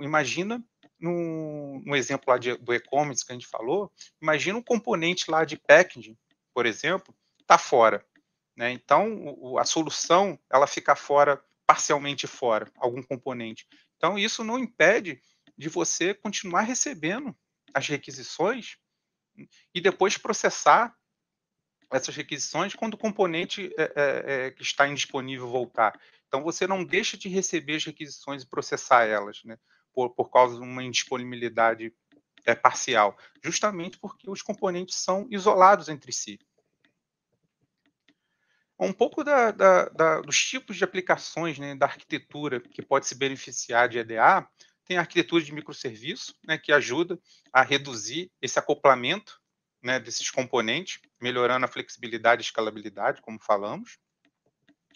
imagina 0.00 0.64
no, 0.98 1.82
no 1.84 1.94
exemplo 1.94 2.24
lá 2.28 2.38
de, 2.38 2.56
do 2.56 2.72
e-commerce 2.72 3.22
que 3.22 3.32
a 3.32 3.34
gente 3.34 3.46
falou, 3.46 3.92
imagina 4.18 4.56
um 4.56 4.62
componente 4.62 5.30
lá 5.30 5.44
de 5.44 5.58
packaging, 5.58 6.16
por 6.54 6.64
exemplo, 6.64 7.14
está 7.38 7.58
fora. 7.58 8.02
Né? 8.56 8.72
Então, 8.72 9.22
o, 9.38 9.58
a 9.58 9.66
solução 9.66 10.38
ela 10.50 10.66
fica 10.66 10.96
fora, 10.96 11.38
parcialmente 11.70 12.26
fora, 12.26 12.68
algum 12.78 13.00
componente. 13.00 13.64
Então, 13.96 14.18
isso 14.18 14.42
não 14.42 14.58
impede 14.58 15.22
de 15.56 15.68
você 15.68 16.12
continuar 16.12 16.62
recebendo 16.62 17.32
as 17.72 17.86
requisições 17.86 18.76
e 19.72 19.80
depois 19.80 20.18
processar 20.18 20.92
essas 21.92 22.16
requisições 22.16 22.74
quando 22.74 22.94
o 22.94 22.98
componente 22.98 23.72
é, 23.78 23.92
é, 23.96 24.50
que 24.50 24.62
está 24.62 24.88
indisponível 24.88 25.46
voltar. 25.46 25.96
Então, 26.26 26.42
você 26.42 26.66
não 26.66 26.84
deixa 26.84 27.16
de 27.16 27.28
receber 27.28 27.76
as 27.76 27.84
requisições 27.84 28.42
e 28.42 28.48
processar 28.48 29.04
elas, 29.04 29.40
né, 29.44 29.56
por, 29.92 30.10
por 30.10 30.28
causa 30.28 30.56
de 30.56 30.62
uma 30.62 30.82
indisponibilidade 30.82 31.94
é, 32.44 32.52
parcial, 32.52 33.16
justamente 33.44 33.96
porque 33.96 34.28
os 34.28 34.42
componentes 34.42 34.96
são 34.96 35.28
isolados 35.30 35.88
entre 35.88 36.10
si. 36.10 36.36
Um 38.86 38.92
pouco 38.92 39.22
da, 39.22 39.50
da, 39.50 39.84
da, 39.90 40.20
dos 40.20 40.42
tipos 40.42 40.76
de 40.76 40.84
aplicações 40.84 41.58
né, 41.58 41.74
da 41.74 41.86
arquitetura 41.86 42.60
que 42.60 42.82
pode 42.82 43.06
se 43.06 43.14
beneficiar 43.14 43.88
de 43.88 43.98
EDA, 43.98 44.48
tem 44.84 44.96
a 44.96 45.00
arquitetura 45.00 45.44
de 45.44 45.52
microserviço, 45.52 46.34
né, 46.46 46.58
que 46.58 46.72
ajuda 46.72 47.18
a 47.52 47.62
reduzir 47.62 48.30
esse 48.40 48.58
acoplamento 48.58 49.40
né, 49.82 50.00
desses 50.00 50.30
componentes, 50.30 51.00
melhorando 51.20 51.64
a 51.64 51.68
flexibilidade 51.68 52.42
e 52.42 52.44
escalabilidade, 52.44 53.22
como 53.22 53.38
falamos. 53.38 53.98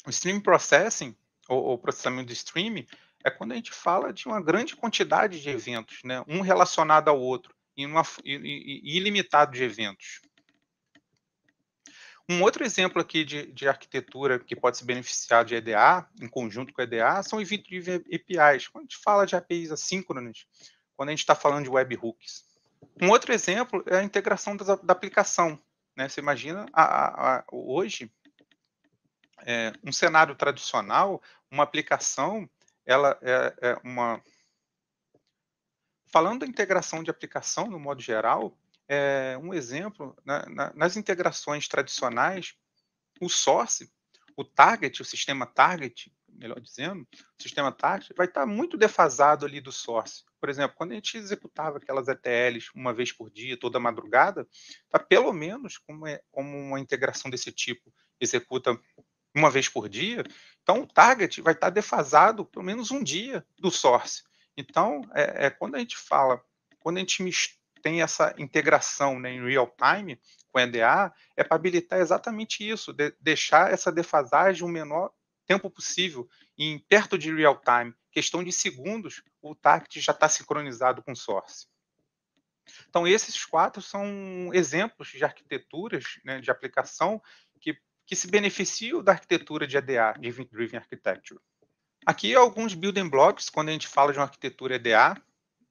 O 0.06 0.10
Stream 0.10 0.40
Processing 0.40 1.16
o, 1.48 1.74
o 1.74 1.78
processamento 1.78 2.28
de 2.28 2.34
streaming, 2.34 2.86
é 3.24 3.30
quando 3.30 3.52
a 3.52 3.54
gente 3.56 3.72
fala 3.72 4.12
de 4.12 4.26
uma 4.26 4.40
grande 4.40 4.76
quantidade 4.76 5.40
de 5.40 5.48
eventos, 5.48 6.00
né? 6.04 6.22
um 6.28 6.40
relacionado 6.40 7.08
ao 7.08 7.20
outro, 7.20 7.54
e, 7.76 7.86
uma, 7.86 8.02
e, 8.24 8.82
e 8.84 8.96
ilimitado 8.96 9.52
de 9.52 9.62
eventos. 9.62 10.20
Um 12.28 12.42
outro 12.42 12.64
exemplo 12.64 13.00
aqui 13.00 13.22
de, 13.22 13.52
de, 13.52 13.68
arquitetura 13.68 14.38
que 14.38 14.56
pode 14.56 14.78
se 14.78 14.84
beneficiar 14.84 15.44
de 15.44 15.54
EDA, 15.54 16.08
em 16.20 16.28
conjunto 16.28 16.72
com 16.72 16.80
EDA, 16.80 17.22
são 17.22 17.40
event 17.40 17.66
APIs. 17.66 18.68
Quando 18.68 18.84
a 18.84 18.86
gente 18.86 18.96
fala 19.02 19.26
de 19.26 19.36
APIs 19.36 19.70
assíncronas, 19.70 20.46
quando 20.96 21.10
a 21.10 21.12
gente 21.12 21.20
está 21.20 21.34
falando 21.34 21.64
de 21.64 21.70
webhooks. 21.70 22.44
Um 23.00 23.10
outro 23.10 23.32
exemplo 23.32 23.84
é 23.86 23.98
a 23.98 24.02
integração 24.02 24.56
da, 24.56 24.76
da 24.76 24.92
aplicação. 24.92 25.60
Né? 25.96 26.08
Você 26.08 26.20
imagina, 26.20 26.66
a, 26.72 26.82
a, 26.82 27.36
a, 27.38 27.44
hoje, 27.52 28.10
é, 29.44 29.72
um 29.84 29.92
cenário 29.92 30.34
tradicional, 30.34 31.22
uma 31.50 31.62
aplicação, 31.62 32.48
ela 32.86 33.18
é, 33.22 33.54
é, 33.60 33.80
uma. 33.84 34.22
Falando 36.06 36.40
da 36.40 36.46
integração 36.46 37.02
de 37.02 37.10
aplicação 37.10 37.66
no 37.66 37.78
modo 37.78 38.00
geral, 38.00 38.56
é, 38.88 39.38
um 39.42 39.54
exemplo, 39.54 40.16
na, 40.24 40.46
na, 40.48 40.72
nas 40.74 40.96
integrações 40.96 41.68
tradicionais, 41.68 42.54
o 43.20 43.28
source, 43.28 43.90
o 44.36 44.44
target, 44.44 45.00
o 45.00 45.04
sistema 45.04 45.46
target, 45.46 46.12
melhor 46.28 46.60
dizendo, 46.60 47.02
o 47.38 47.42
sistema 47.42 47.70
target 47.70 48.12
vai 48.16 48.26
estar 48.26 48.44
muito 48.46 48.76
defasado 48.76 49.46
ali 49.46 49.60
do 49.60 49.72
source. 49.72 50.24
Por 50.40 50.48
exemplo, 50.48 50.76
quando 50.76 50.92
a 50.92 50.94
gente 50.96 51.16
executava 51.16 51.78
aquelas 51.78 52.08
ETLs 52.08 52.70
uma 52.74 52.92
vez 52.92 53.12
por 53.12 53.30
dia, 53.30 53.56
toda 53.56 53.80
madrugada, 53.80 54.46
tá 54.90 54.98
pelo 54.98 55.32
menos 55.32 55.78
como, 55.78 56.06
é, 56.06 56.20
como 56.30 56.56
uma 56.58 56.80
integração 56.80 57.30
desse 57.30 57.52
tipo 57.52 57.92
executa 58.20 58.78
uma 59.34 59.50
vez 59.50 59.68
por 59.68 59.88
dia, 59.88 60.22
então 60.62 60.82
o 60.82 60.86
target 60.86 61.40
vai 61.40 61.54
estar 61.54 61.70
defasado 61.70 62.44
pelo 62.44 62.64
menos 62.64 62.90
um 62.90 63.02
dia 63.02 63.44
do 63.58 63.70
source. 63.70 64.22
Então, 64.56 65.00
é, 65.12 65.46
é 65.46 65.50
quando 65.50 65.74
a 65.74 65.78
gente 65.78 65.96
fala, 65.96 66.40
quando 66.78 66.98
a 66.98 67.00
gente 67.00 67.22
tem 67.84 68.00
essa 68.00 68.34
integração 68.38 69.20
né, 69.20 69.30
em 69.30 69.44
real 69.44 69.70
time 69.76 70.18
com 70.50 70.58
EDA, 70.58 71.12
é 71.36 71.44
para 71.44 71.54
habilitar 71.54 72.00
exatamente 72.00 72.66
isso, 72.66 72.94
de, 72.94 73.14
deixar 73.20 73.70
essa 73.70 73.92
defasagem 73.92 74.64
o 74.64 74.68
menor 74.68 75.12
tempo 75.46 75.68
possível, 75.68 76.26
em 76.56 76.78
perto 76.78 77.18
de 77.18 77.30
real 77.34 77.60
time, 77.60 77.94
questão 78.10 78.42
de 78.42 78.50
segundos, 78.50 79.22
o 79.42 79.54
target 79.54 80.00
já 80.00 80.12
está 80.12 80.26
sincronizado 80.30 81.02
com 81.02 81.12
o 81.12 81.16
source. 81.16 81.66
Então, 82.88 83.06
esses 83.06 83.44
quatro 83.44 83.82
são 83.82 84.50
exemplos 84.54 85.08
de 85.08 85.22
arquiteturas 85.22 86.18
né, 86.24 86.40
de 86.40 86.50
aplicação 86.50 87.20
que 87.60 87.76
que 88.06 88.14
se 88.14 88.26
beneficiam 88.26 89.02
da 89.02 89.12
arquitetura 89.12 89.66
de 89.66 89.78
EDA, 89.78 90.14
de 90.18 90.28
Event 90.28 90.50
Driven 90.50 90.78
Architecture. 90.78 91.40
Aqui 92.04 92.34
alguns 92.34 92.74
building 92.74 93.08
blocks, 93.08 93.48
quando 93.48 93.70
a 93.70 93.72
gente 93.72 93.88
fala 93.88 94.12
de 94.12 94.18
uma 94.18 94.26
arquitetura 94.26 94.74
EDA, 94.76 95.16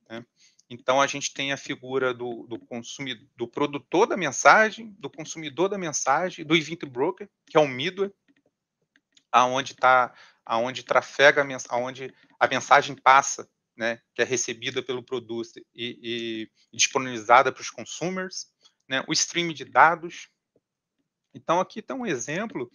né? 0.09 0.25
Então 0.73 0.99
a 0.99 1.07
gente 1.07 1.33
tem 1.33 1.53
a 1.53 1.57
figura 1.57 2.13
do, 2.13 2.45
do, 2.47 2.59
consumidor, 2.59 3.27
do 3.35 3.47
produtor 3.47 4.07
da 4.07 4.17
mensagem, 4.17 4.95
do 4.99 5.09
consumidor 5.09 5.69
da 5.69 5.77
mensagem, 5.77 6.45
do 6.45 6.55
event 6.55 6.83
broker, 6.85 7.29
que 7.45 7.57
é 7.57 7.59
o 7.59 7.67
middleware, 7.67 8.13
aonde 9.31 9.73
está, 9.73 10.13
aonde 10.45 10.83
trafega, 10.83 11.45
aonde 11.69 12.13
a 12.39 12.47
mensagem 12.47 12.95
passa, 12.95 13.49
né, 13.75 13.99
que 14.13 14.21
é 14.21 14.25
recebida 14.25 14.83
pelo 14.83 15.03
producer 15.03 15.63
e, 15.73 16.49
e 16.71 16.75
disponibilizada 16.75 17.51
para 17.51 17.61
os 17.61 17.71
consumers, 17.71 18.47
né, 18.87 19.03
o 19.07 19.13
stream 19.13 19.53
de 19.53 19.65
dados, 19.65 20.29
então, 21.33 21.59
aqui 21.59 21.79
está 21.79 21.95
um 21.95 22.05
exemplo, 22.05 22.69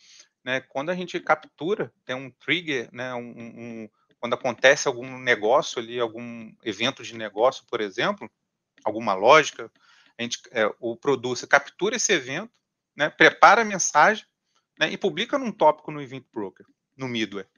né, 0.45 0.61
quando 0.61 0.91
a 0.91 0.95
gente 0.95 1.19
captura, 1.21 1.93
tem 2.05 2.17
um 2.17 2.31
trigger, 2.31 2.89
né, 2.93 3.15
um, 3.15 3.31
um, 3.31 3.89
quando 4.19 4.35
acontece 4.35 4.89
algum 4.89 5.19
negócio 5.19 5.79
ali, 5.79 5.99
algum 5.99 6.53
evento 6.65 7.03
de 7.03 7.17
negócio, 7.17 7.65
por 7.67 7.81
exemplo, 7.81 8.31
alguma 8.85 9.15
lógica, 9.15 9.71
a 10.19 10.23
gente, 10.23 10.41
é, 10.51 10.71
o 10.81 10.97
producer 10.97 11.47
captura 11.47 11.97
esse 11.97 12.13
evento, 12.13 12.53
né, 12.97 13.09
prepara 13.09 13.63
a 13.63 13.65
mensagem 13.65 14.27
né, 14.79 14.91
e 14.91 14.99
publica 14.99 15.39
num 15.39 15.53
tópico 15.53 15.93
no 15.93 16.03
Event 16.03 16.25
Broker, 16.33 16.67
no 16.97 17.09
middleware. 17.09 17.49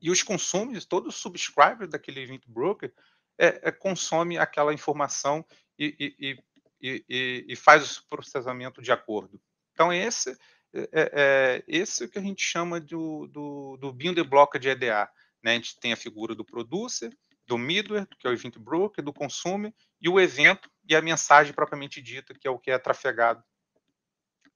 E 0.00 0.10
os 0.10 0.22
consumers, 0.22 0.84
todo 0.84 1.08
o 1.08 1.12
subscriber 1.12 1.86
daquele 1.86 2.20
Event 2.20 2.42
Broker, 2.48 2.92
é, 3.38 3.68
é, 3.68 3.72
consome 3.72 4.36
aquela 4.36 4.74
informação 4.74 5.44
e, 5.78 6.14
e, 6.18 6.38
e, 6.80 7.44
e, 7.48 7.56
faz 7.56 7.98
o 7.98 8.08
processamento 8.08 8.82
de 8.82 8.90
acordo. 8.90 9.40
Então, 9.72 9.92
esse 9.92 10.36
é, 10.74 10.80
é, 10.92 11.10
é 11.14 11.64
esse 11.68 12.08
que 12.08 12.18
a 12.18 12.22
gente 12.22 12.42
chama 12.42 12.80
do, 12.80 13.28
do, 13.28 13.76
do 13.76 13.92
building 13.92 14.24
block 14.24 14.58
de 14.58 14.68
EDA. 14.68 15.08
Né? 15.42 15.52
A 15.52 15.54
gente 15.54 15.78
tem 15.78 15.92
a 15.92 15.96
figura 15.96 16.34
do 16.34 16.44
producer, 16.44 17.16
do 17.46 17.58
middleware, 17.58 18.06
que 18.18 18.26
é 18.26 18.30
o 18.30 18.32
event 18.32 18.56
broker, 18.58 19.04
do 19.04 19.12
consumer, 19.12 19.74
e 20.00 20.08
o 20.08 20.20
evento 20.20 20.70
e 20.88 20.94
a 20.94 21.02
mensagem 21.02 21.52
propriamente 21.52 22.00
dita, 22.00 22.34
que 22.34 22.46
é 22.46 22.50
o 22.50 22.58
que 22.58 22.70
é 22.70 22.78
trafegado, 22.78 23.42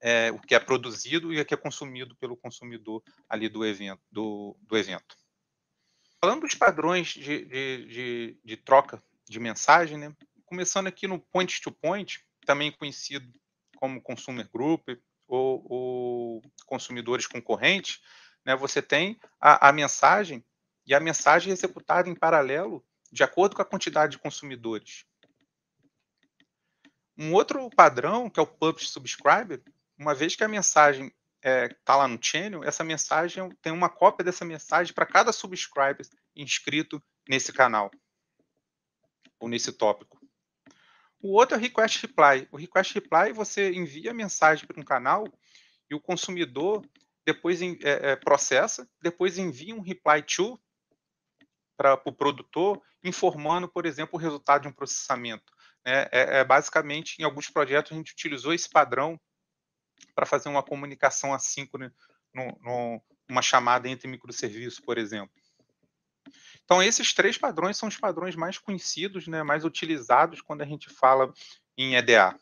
é, 0.00 0.31
o 0.31 0.38
que 0.38 0.55
é 0.55 0.61
produzido 0.61 1.33
e 1.33 1.40
o 1.40 1.45
que 1.45 1.55
é 1.55 1.57
consumido 1.57 2.14
pelo 2.16 2.37
consumidor 2.37 3.02
ali 3.28 3.49
do 3.49 3.64
evento. 3.64 4.02
Do, 4.11 4.57
do 4.61 4.76
evento. 4.76 5.16
Falando 6.21 6.43
dos 6.43 6.55
padrões 6.55 7.09
de, 7.09 7.45
de, 7.45 7.87
de, 7.87 8.40
de 8.45 8.57
troca 8.57 9.02
de 9.28 9.38
mensagem, 9.40 9.99
né? 9.99 10.14
começando 10.47 10.87
aqui 10.87 11.07
no 11.07 11.19
point 11.19 11.61
to 11.61 11.73
point, 11.73 12.21
também 12.45 12.73
conhecido 12.73 13.28
como 13.76 14.00
consumer 14.00 14.49
group 14.49 14.88
ou, 15.26 15.66
ou 15.69 16.43
consumidores 16.64 17.26
concorrentes, 17.26 18.00
né, 18.45 18.55
você 18.57 18.81
tem 18.81 19.19
a, 19.40 19.69
a 19.69 19.73
mensagem 19.73 20.45
e 20.87 20.95
a 20.95 21.00
mensagem 21.00 21.50
é 21.50 21.52
executada 21.52 22.09
em 22.09 22.14
paralelo 22.14 22.85
de 23.11 23.23
acordo 23.23 23.57
com 23.57 23.62
a 23.62 23.66
quantidade 23.66 24.12
de 24.12 24.19
consumidores. 24.19 25.05
Um 27.19 27.33
outro 27.33 27.69
padrão, 27.71 28.28
que 28.28 28.38
é 28.38 28.43
o 28.43 28.47
Publish 28.47 28.90
Subscriber, 28.90 29.62
uma 29.99 30.14
vez 30.14 30.37
que 30.37 30.45
a 30.45 30.49
mensagem 30.49 31.07
está 31.07 31.49
é, 31.50 31.69
tá 31.85 31.97
lá 31.97 32.07
no 32.07 32.19
channel, 32.23 32.62
essa 32.62 32.85
mensagem 32.85 33.49
tem 33.62 33.73
uma 33.73 33.88
cópia 33.88 34.25
dessa 34.25 34.45
mensagem 34.45 34.93
para 34.93 35.07
cada 35.07 35.33
subscriber 35.33 36.07
inscrito 36.35 37.02
nesse 37.28 37.52
canal 37.52 37.90
ou 39.40 39.49
nesse 39.49 39.73
tópico. 39.73 40.21
O 41.21 41.33
outro 41.33 41.57
é 41.57 41.59
o 41.59 41.61
Request 41.61 42.02
Reply. 42.02 42.49
O 42.52 42.57
Request 42.57 42.95
Reply 42.95 43.33
você 43.33 43.73
envia 43.73 44.11
a 44.11 44.14
mensagem 44.14 44.66
para 44.66 44.81
um 44.81 44.85
canal 44.85 45.26
e 45.90 45.95
o 45.95 46.00
consumidor 46.00 46.85
depois 47.25 47.61
é, 47.62 47.76
é, 47.83 48.16
processa, 48.16 48.88
depois 49.02 49.38
envia 49.38 49.75
um 49.75 49.81
reply 49.81 50.23
to 50.23 50.61
para 51.76 51.95
o 51.95 51.99
pro 51.99 52.12
produtor, 52.12 52.83
informando, 53.02 53.68
por 53.68 53.87
exemplo, 53.87 54.18
o 54.18 54.23
resultado 54.23 54.62
de 54.62 54.68
um 54.68 54.73
processamento. 54.73 55.52
Né? 55.85 56.09
É, 56.11 56.38
é, 56.38 56.45
basicamente, 56.45 57.16
em 57.21 57.25
alguns 57.25 57.49
projetos, 57.50 57.92
a 57.92 57.95
gente 57.95 58.12
utilizou 58.12 58.52
esse 58.52 58.68
padrão 58.68 59.21
para 60.14 60.26
fazer 60.26 60.49
uma 60.49 60.62
comunicação 60.62 61.33
assíncrona 61.33 61.95
numa 62.35 63.42
chamada 63.42 63.88
entre 63.88 64.09
microserviços, 64.09 64.80
por 64.80 64.99
exemplo. 64.99 65.35
Então, 66.64 66.83
esses 66.83 67.12
três 67.14 67.38
padrões 67.38 67.76
são 67.76 67.88
os 67.88 67.97
padrões 67.97 68.35
mais 68.35 68.59
conhecidos, 68.59 69.28
né, 69.28 69.42
mais 69.42 69.64
utilizados 69.64 70.40
quando 70.40 70.62
a 70.62 70.66
gente 70.66 70.90
fala 70.90 71.33
em 71.78 71.95
EDA. 71.95 72.38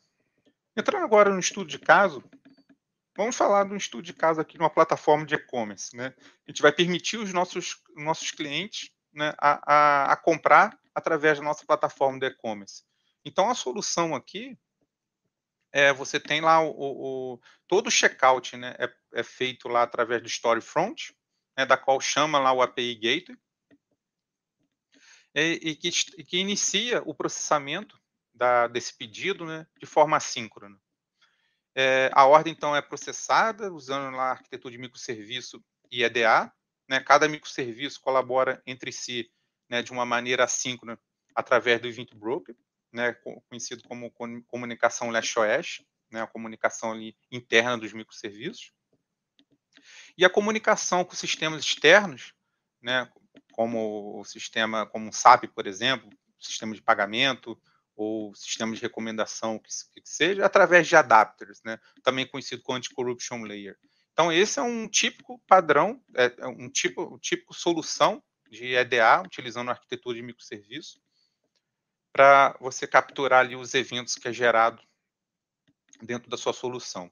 Entrando 0.77 1.05
agora 1.05 1.31
no 1.31 1.39
estudo 1.39 1.69
de 1.69 1.79
caso, 1.79 2.25
vamos 3.17 3.37
falar 3.37 3.65
de 3.65 3.75
um 3.75 3.77
estudo 3.77 4.03
de 4.03 4.13
caso 4.13 4.41
aqui 4.41 4.59
numa 4.59 4.71
plataforma 4.71 5.27
de 5.27 5.35
e-commerce. 5.35 5.95
Né? 5.97 6.15
A 6.19 6.51
gente 6.51 6.63
vai 6.63 6.73
permitir 6.73 7.19
os 7.19 7.33
nossos, 7.33 7.77
nossos 7.95 8.31
clientes 8.31 8.91
né, 9.15 9.35
a, 9.39 9.61
a, 9.73 10.13
a 10.13 10.17
comprar 10.17 10.79
através 10.95 11.39
da 11.39 11.45
nossa 11.45 11.65
plataforma 11.67 12.19
de 12.19 12.27
e-commerce. 12.27 12.85
Então, 13.25 13.49
a 13.49 13.55
solução 13.55 14.15
aqui 14.15 14.59
é 15.73 15.93
você 15.93 16.21
tem 16.21 16.41
lá 16.41 16.61
o, 16.61 16.71
o 17.35 17.41
todo 17.67 17.89
o 17.89 17.91
checkout 17.91 18.57
né, 18.57 18.77
é, 18.79 18.95
é, 19.15 19.23
feito 19.23 19.69
lá 19.69 19.83
através 19.83 20.23
do 20.23 20.29
Storefront, 20.29 21.15
né, 21.57 21.67
da 21.67 21.77
qual 21.77 22.01
chama 22.01 22.39
lá 22.39 22.53
o 22.53 22.63
API 22.63 22.95
Gateway, 22.95 23.39
e, 25.35 25.71
e, 25.71 25.77
que, 25.77 25.89
e 26.17 26.25
que, 26.25 26.39
inicia 26.39 27.03
o 27.05 27.13
processamento 27.13 28.01
da, 28.33 28.69
desse 28.69 28.97
pedido 28.97 29.45
né, 29.45 29.67
de 29.81 29.87
forma 29.87 30.17
assíncrona. 30.17 30.79
É, 31.75 32.09
a 32.15 32.25
ordem, 32.25 32.53
então, 32.53 32.77
é 32.77 32.81
processada 32.81 33.73
usando 33.73 34.15
lá 34.15 34.29
a 34.29 34.31
arquitetura 34.33 34.71
de 34.71 34.79
microserviço 34.79 35.61
e 35.91 36.05
EDA. 36.05 36.53
Né, 36.89 37.01
cada 37.01 37.29
microserviço 37.29 38.01
colabora 38.01 38.63
entre 38.67 38.93
si 38.93 39.31
né, 39.69 39.83
de 39.83 39.91
uma 39.91 40.05
maneira 40.05 40.45
assíncrona 40.45 40.99
através 41.35 41.81
do 41.81 41.89
Event 41.89 42.15
Broker 42.15 42.55
né, 42.95 43.13
conhecido 43.49 43.83
como 43.89 44.13
comunicação 44.47 45.11
leste-oeste, 45.11 45.85
né, 46.13 46.23
a 46.23 46.29
comunicação 46.29 46.93
ali 46.93 47.17
interna 47.31 47.77
dos 47.77 47.93
microserviços, 47.93 48.73
e 50.17 50.25
a 50.25 50.31
comunicação 50.31 51.05
com 51.05 51.17
sistemas 51.17 51.65
externos, 51.65 52.33
né, 52.81 53.11
como 53.53 54.21
o 54.21 54.25
sistema, 54.25 54.87
como 54.87 55.11
o 55.11 55.13
SAP, 55.13 55.49
por 55.49 55.67
exemplo, 55.67 56.09
sistema 56.39 56.73
de 56.73 56.81
pagamento 56.81 57.61
ou 57.97 58.33
sistema 58.35 58.73
de 58.73 58.81
recomendação, 58.81 59.59
que, 59.59 59.69
que 60.01 60.09
seja, 60.09 60.47
através 60.47 60.87
de 60.87 60.95
adapters, 60.95 61.61
né, 61.65 61.81
também 62.01 62.29
conhecido 62.29 62.63
como 62.63 62.79
anti-corruption 62.79 63.43
layer. 63.43 63.77
Então, 64.15 64.33
esse 64.33 64.61
é 64.61 64.63
um 64.63 64.89
típico 64.89 65.41
padrão, 65.41 66.01
é, 66.17 66.33
é 66.39 66.47
um 66.47 66.71
tipo, 66.71 67.17
um 67.17 67.19
típico 67.19 67.53
solução 67.53 68.23
de 68.49 68.73
EDA, 68.73 69.21
utilizando 69.23 69.71
a 69.71 69.73
arquitetura 69.73 70.17
de 70.17 70.23
microserviço, 70.23 71.01
para 72.13 72.57
você 72.61 72.87
capturar 72.87 73.41
ali 73.41 73.57
os 73.57 73.75
eventos 73.75 74.15
que 74.15 74.29
é 74.29 74.33
gerado 74.33 74.81
dentro 76.01 76.31
da 76.31 76.37
sua 76.37 76.53
solução. 76.53 77.11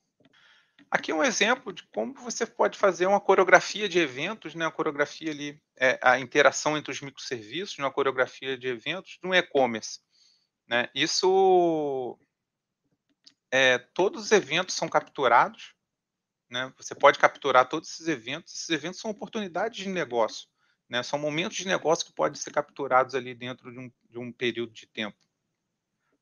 Aqui 0.89 1.11
é 1.11 1.15
um 1.15 1.25
exemplo 1.25 1.73
de 1.73 1.83
como 1.89 2.15
você 2.15 2.47
pode 2.47 2.79
fazer 2.79 3.07
uma 3.07 3.21
coreografia 3.21 3.89
de 3.89 3.99
eventos, 3.99 4.55
né? 4.55 4.65
a 4.65 4.71
coreografia 4.71 5.33
ali, 5.33 5.61
é, 5.77 5.99
a 6.01 6.21
interação 6.21 6.79
entre 6.79 6.93
os 6.93 7.01
microserviços, 7.01 7.79
uma 7.79 7.91
coreografia 7.91 8.57
de 8.57 8.69
eventos 8.69 9.19
no 9.25 9.35
e-commerce. 9.35 9.99
Né? 10.69 10.89
Isso, 10.95 12.17
é, 13.51 13.79
todos 13.79 14.23
os 14.23 14.31
eventos 14.31 14.77
são 14.77 14.89
capturados, 14.89 15.75
né? 16.53 16.71
você 16.77 16.95
pode 16.95 17.19
capturar 17.19 17.67
todos 17.67 17.91
esses 17.91 18.07
eventos, 18.07 18.53
esses 18.53 18.69
eventos 18.69 19.01
são 19.01 19.11
oportunidades 19.11 19.83
de 19.83 19.89
negócio. 19.89 20.47
Né? 20.87 21.03
São 21.03 21.19
momentos 21.19 21.57
de 21.57 21.67
negócio 21.67 22.05
que 22.05 22.13
podem 22.13 22.39
ser 22.39 22.51
capturados 22.51 23.15
ali 23.15 23.35
dentro 23.35 23.73
de 23.73 23.79
um, 23.79 23.91
de 24.11 24.19
um 24.19 24.31
período 24.31 24.71
de 24.71 24.87
tempo. 24.87 25.17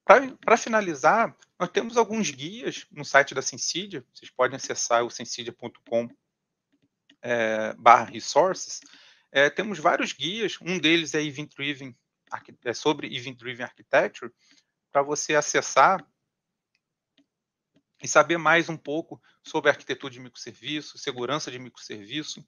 Para 0.05 0.57
finalizar, 0.57 1.37
nós 1.59 1.69
temos 1.71 1.97
alguns 1.97 2.31
guias 2.31 2.87
no 2.93 3.05
site 3.05 3.35
da 3.35 3.43
Sensidia. 3.43 4.05
Vocês 4.13 4.31
podem 4.31 4.57
acessar 4.57 5.05
o 5.05 5.11
sensidia.com 5.11 6.09
é, 7.23 7.75
resources. 8.09 8.81
É, 9.33 9.51
temos 9.51 9.79
vários 9.79 10.13
guias. 10.13 10.59
Um 10.61 10.79
deles 10.79 11.13
é, 11.15 11.23
Event 11.23 11.53
Driven, 11.55 11.97
é 12.65 12.73
sobre 12.73 13.15
Event 13.15 13.37
Driven 13.37 13.65
Architecture, 13.65 14.33
para 14.93 15.03
você 15.03 15.35
acessar 15.35 16.05
e 18.03 18.09
saber 18.09 18.39
mais 18.39 18.69
um 18.69 18.77
pouco 18.77 19.21
sobre 19.51 19.71
arquitetura 19.71 20.13
de 20.13 20.21
microserviço, 20.21 20.97
segurança 20.97 21.51
de 21.51 21.59
microserviço, 21.59 22.45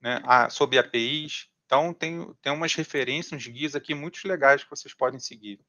né, 0.00 0.20
a, 0.24 0.50
sobre 0.50 0.78
APIs. 0.78 1.48
Então, 1.64 1.94
tem, 1.94 2.26
tem 2.42 2.52
umas 2.52 2.74
referências, 2.74 3.32
uns 3.32 3.46
guias 3.46 3.74
aqui 3.74 3.94
muito 3.94 4.20
legais 4.26 4.64
que 4.64 4.70
vocês 4.70 4.92
podem 4.92 5.20
seguir. 5.20 5.60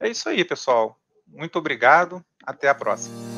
É 0.00 0.08
isso 0.08 0.28
aí, 0.28 0.44
pessoal. 0.44 1.00
Muito 1.26 1.58
obrigado. 1.58 2.24
Até 2.44 2.68
a 2.68 2.74
próxima. 2.74 3.35